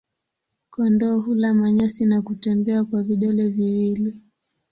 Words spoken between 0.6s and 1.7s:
Kondoo hula